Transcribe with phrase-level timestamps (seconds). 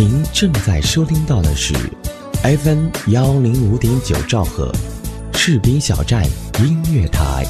[0.00, 1.74] 您正在收听到的是
[2.42, 4.72] FM 幺零五点九兆赫，
[5.34, 6.24] 士兵小站
[6.58, 7.44] 音乐台。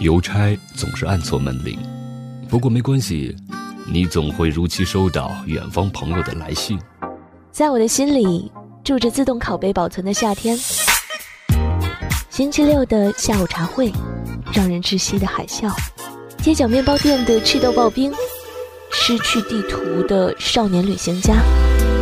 [0.00, 1.78] 邮差总是按错门铃，
[2.48, 3.36] 不过没关系，
[3.86, 6.80] 你总会如期收到远方朋友的来信。
[7.52, 8.50] 在我的心里
[8.84, 10.58] 住着自动拷贝保存的夏天。
[12.28, 13.90] 星期六的下午茶会，
[14.52, 15.72] 让人窒息的海啸，
[16.42, 18.12] 街角面包店的赤豆刨冰，
[18.92, 21.36] 失去地图的少年旅行家，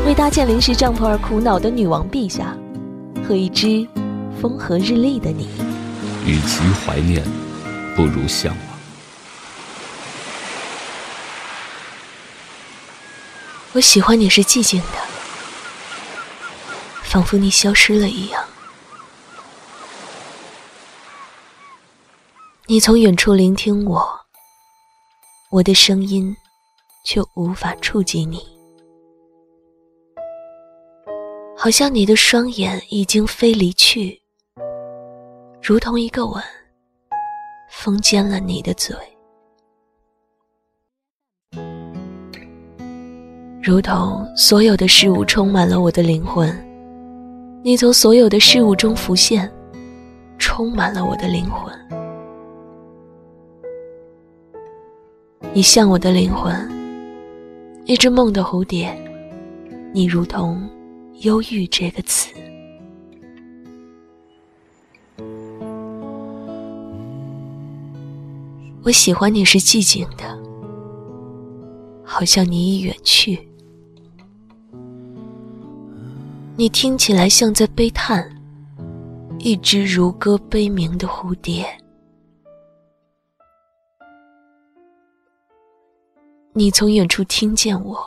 [0.05, 2.57] 为搭建临时帐篷而苦恼的女王陛下，
[3.27, 3.87] 和一只
[4.41, 5.49] 风和日丽的你。
[6.27, 7.23] 与其怀念。
[7.95, 8.79] 不如向往。
[13.75, 15.12] 我喜欢你是寂静的，
[17.13, 18.43] 仿佛你消失了一样。
[22.67, 24.03] 你从远处聆听我，
[25.51, 26.35] 我的声音
[27.05, 28.41] 却无法触及你，
[31.55, 34.19] 好像你的双眼已经飞离去，
[35.63, 36.43] 如同一个吻。
[37.71, 38.97] 封缄了你的嘴，
[43.63, 46.72] 如同所有的事物充满了我的灵魂。
[47.65, 49.49] 你从所有的事物中浮现，
[50.37, 51.73] 充满了我的灵魂。
[55.53, 56.53] 你像我的灵魂，
[57.85, 58.93] 一只梦的蝴蝶。
[59.95, 60.69] 你如同
[61.21, 62.35] 忧郁这个词。
[68.83, 70.37] 我喜欢你是寂静的，
[72.03, 73.39] 好像你已远去。
[76.55, 78.31] 你听起来像在悲叹，
[79.39, 81.67] 一只如歌悲鸣的蝴蝶。
[86.53, 87.99] 你从远处听见我，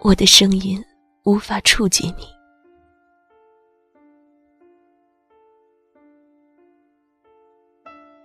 [0.00, 0.80] 我的声音
[1.24, 2.28] 无法触及你。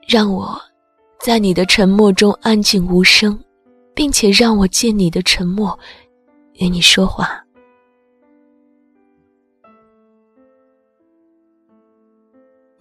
[0.07, 0.61] 让我
[1.19, 3.37] 在你的沉默中安静无声，
[3.95, 5.77] 并且让我借你的沉默
[6.53, 7.43] 与你说话。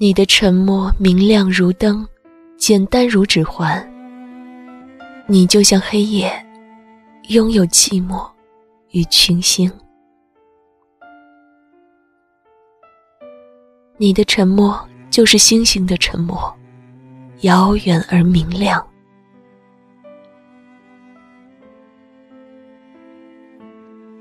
[0.03, 2.05] 你的沉默明亮如灯，
[2.57, 3.81] 简单如指环。
[5.29, 6.29] 你就像黑夜，
[7.29, 8.29] 拥有寂寞
[8.91, 9.71] 与群星。
[13.97, 14.77] 你的沉默
[15.09, 16.53] 就是星星的沉默。
[17.43, 18.85] 遥远而明亮。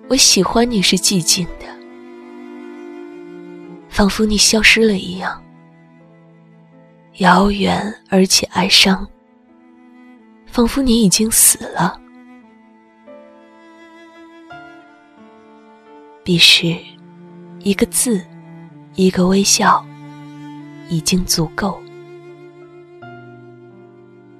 [0.07, 1.65] 我喜欢你是寂静的，
[3.89, 5.43] 仿佛你消失了一样。
[7.21, 9.07] 遥远而且哀伤，
[10.47, 12.01] 仿佛你已经死了。
[16.23, 16.75] 彼时，
[17.59, 18.25] 一个字，
[18.95, 19.85] 一个微笑，
[20.89, 21.79] 已经足够。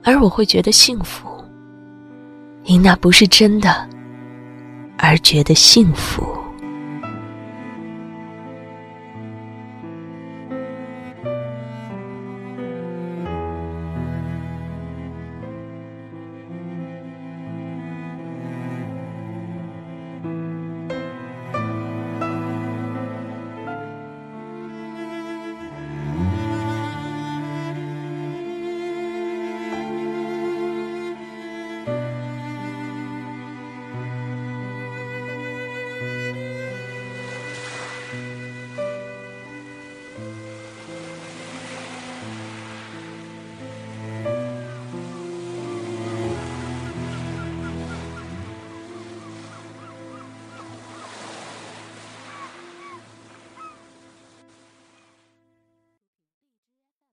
[0.03, 1.27] 而我会觉得幸福，
[2.63, 3.87] 因那不是真的，
[4.97, 6.35] 而觉得幸福。